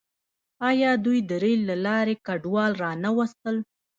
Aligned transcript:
آیا 0.69 0.91
دوی 1.05 1.19
د 1.29 1.31
ریل 1.43 1.61
له 1.69 1.75
لارې 1.85 2.15
کډوال 2.27 2.71
را 2.83 2.91
نه 3.03 3.09
وستل؟ 3.17 3.55